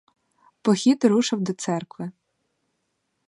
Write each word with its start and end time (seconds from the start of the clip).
Похід 0.61 1.03
рушив 1.05 1.41
до 1.41 1.53
церкви. 1.53 2.11